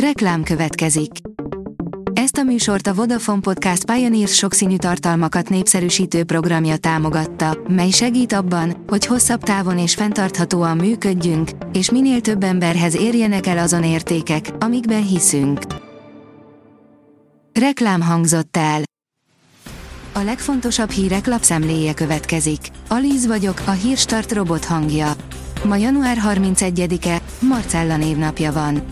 [0.00, 1.10] Reklám következik.
[2.12, 8.84] Ezt a műsort a Vodafone Podcast Pioneers sokszínű tartalmakat népszerűsítő programja támogatta, mely segít abban,
[8.86, 15.06] hogy hosszabb távon és fenntarthatóan működjünk, és minél több emberhez érjenek el azon értékek, amikben
[15.06, 15.60] hiszünk.
[17.52, 18.82] Reklám hangzott el.
[20.12, 22.60] A legfontosabb hírek lapszemléje következik.
[22.88, 25.12] Alíz vagyok, a hírstart robot hangja.
[25.64, 28.82] Ma január 31-e, Marcella névnapja van.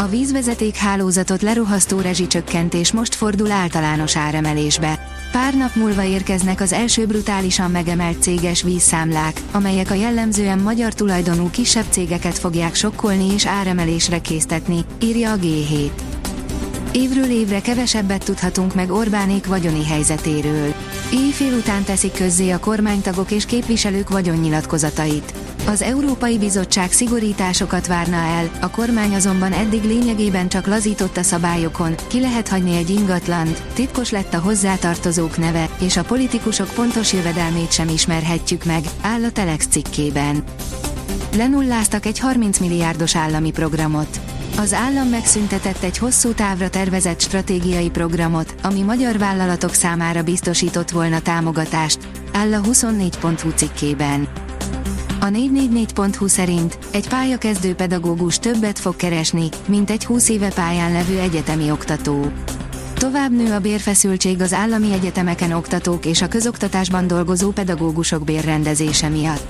[0.00, 5.06] A vízvezeték hálózatot leruhasztó rezsicsökkentés most fordul általános áremelésbe.
[5.32, 11.50] Pár nap múlva érkeznek az első brutálisan megemelt céges vízszámlák, amelyek a jellemzően magyar tulajdonú
[11.50, 15.90] kisebb cégeket fogják sokkolni és áremelésre késztetni, írja a G7.
[16.92, 20.74] Évről évre kevesebbet tudhatunk meg Orbánék vagyoni helyzetéről.
[21.12, 25.47] Éjfél után teszik közzé a kormánytagok és képviselők vagyonnyilatkozatait.
[25.68, 31.94] Az Európai Bizottság szigorításokat várna el, a kormány azonban eddig lényegében csak lazított a szabályokon,
[32.06, 37.72] ki lehet hagyni egy ingatlant, titkos lett a hozzátartozók neve, és a politikusok pontos jövedelmét
[37.72, 40.42] sem ismerhetjük meg, áll a Telex cikkében.
[41.36, 44.20] Lenulláztak egy 30 milliárdos állami programot.
[44.58, 51.20] Az állam megszüntetett egy hosszú távra tervezett stratégiai programot, ami magyar vállalatok számára biztosított volna
[51.20, 51.98] támogatást,
[52.32, 54.28] áll a 24.hu cikkében.
[55.28, 61.18] A 444.hu szerint egy pályakezdő pedagógus többet fog keresni, mint egy 20 éve pályán levő
[61.18, 62.32] egyetemi oktató.
[62.94, 69.46] Tovább nő a bérfeszültség az állami egyetemeken oktatók és a közoktatásban dolgozó pedagógusok bérrendezése miatt.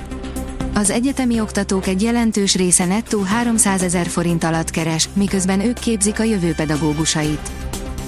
[0.74, 6.20] Az egyetemi oktatók egy jelentős része nettó 300 ezer forint alatt keres, miközben ők képzik
[6.20, 7.50] a jövő pedagógusait.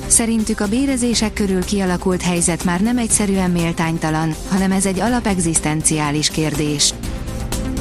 [0.06, 6.94] Szerintük a bérezések körül kialakult helyzet már nem egyszerűen méltánytalan, hanem ez egy alapegzisztenciális kérdés.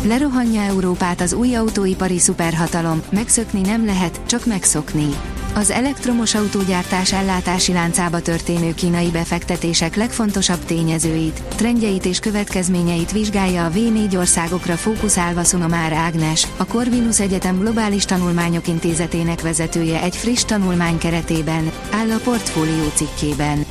[0.03, 5.09] Lerohanja Európát az új autóipari szuperhatalom, megszökni nem lehet, csak megszokni.
[5.55, 13.69] Az elektromos autógyártás ellátási láncába történő kínai befektetések legfontosabb tényezőit, trendjeit és következményeit vizsgálja a
[13.69, 20.97] V4 országokra fókuszálva Szunomár Ágnes, a Corvinus Egyetem Globális Tanulmányok Intézetének vezetője egy friss tanulmány
[20.97, 23.65] keretében, áll a portfólió cikkében.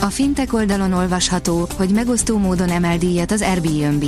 [0.00, 4.04] A fintek oldalon olvasható, hogy megosztó módon emel díjat az Airbnb.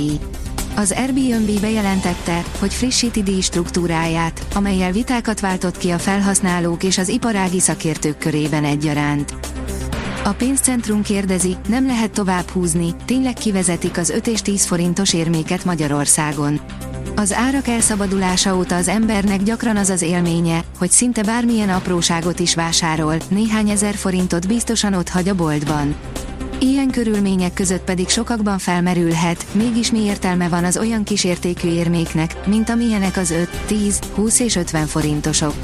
[0.77, 7.07] Az Airbnb bejelentette, hogy frissíti díj struktúráját, amelyel vitákat váltott ki a felhasználók és az
[7.07, 9.33] iparági szakértők körében egyaránt.
[10.23, 15.65] A pénzcentrum kérdezi, nem lehet tovább húzni, tényleg kivezetik az 5 és 10 forintos érméket
[15.65, 16.59] Magyarországon.
[17.15, 22.55] Az árak elszabadulása óta az embernek gyakran az az élménye, hogy szinte bármilyen apróságot is
[22.55, 25.95] vásárol, néhány ezer forintot biztosan ott hagy a boltban.
[26.59, 32.69] Ilyen körülmények között pedig sokakban felmerülhet, mégis mi értelme van az olyan kísértékű érméknek, mint
[32.69, 35.55] amilyenek az 5, 10, 20 és 50 forintosok.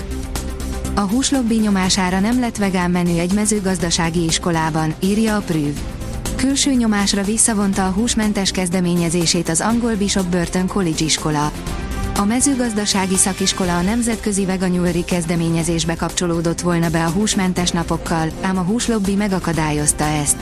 [0.95, 5.77] A húslobbi nyomására nem lett vegán menü egy mezőgazdasági iskolában, írja a Prüv.
[6.35, 11.51] Külső nyomásra visszavonta a húsmentes kezdeményezését az angol Bishop Burton College iskola.
[12.21, 18.61] A mezőgazdasági szakiskola a nemzetközi veganyúri kezdeményezésbe kapcsolódott volna be a húsmentes napokkal, ám a
[18.61, 20.37] húslobbi megakadályozta ezt.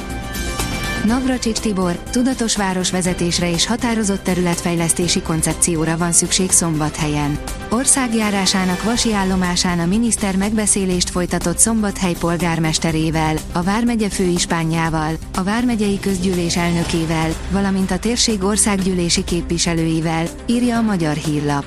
[1.05, 7.39] Navracsics Tibor, tudatos városvezetésre és határozott területfejlesztési koncepcióra van szükség Szombathelyen.
[7.69, 16.57] Országjárásának vasi állomásán a miniszter megbeszélést folytatott Szombathely polgármesterével, a Vármegye főispánjával, a Vármegyei Közgyűlés
[16.57, 21.65] elnökével, valamint a térség országgyűlési képviselőivel, írja a Magyar Hírlap.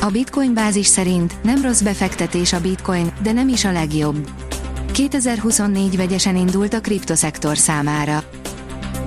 [0.00, 4.28] A Bitcoin bázis szerint nem rossz befektetés a Bitcoin, de nem is a legjobb.
[4.96, 8.22] 2024 vegyesen indult a kriptoszektor számára.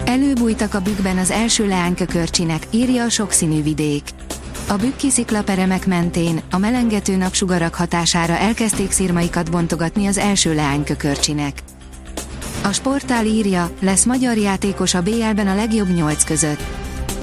[0.06, 4.04] Előbújtak a bükkben az első leánykökörcsinek, írja a sokszínű vidék.
[4.68, 11.64] A bükki sziklaperemek mentén, a melengető napsugarak hatására elkezdték szirmaikat bontogatni az első leánykökörcsinek.
[12.64, 16.62] A sportál írja, lesz magyar játékos a BL-ben a legjobb nyolc között.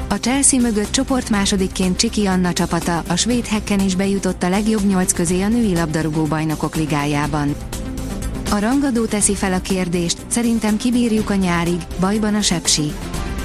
[0.08, 4.86] A Chelsea mögött csoport másodikként Csiki Anna csapata, a svéd hekken is bejutott a legjobb
[4.86, 7.54] nyolc közé a női labdarúgó bajnokok ligájában.
[8.56, 12.92] A rangadó teszi fel a kérdést, szerintem kibírjuk a nyárig, bajban a sepsi.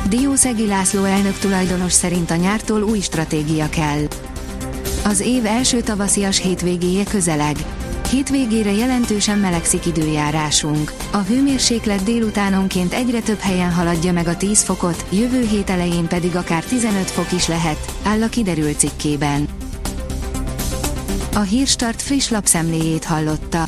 [0.09, 4.07] Diószegi László elnök tulajdonos szerint a nyártól új stratégia kell.
[5.03, 7.55] Az év első tavaszias hétvégéje közeleg.
[8.09, 10.93] Hétvégére jelentősen melegszik időjárásunk.
[11.11, 16.35] A hőmérséklet délutánonként egyre több helyen haladja meg a 10 fokot, jövő hét elején pedig
[16.35, 19.47] akár 15 fok is lehet, áll a kiderült cikkében.
[21.33, 23.67] A Hírstart friss lapszemléjét hallotta.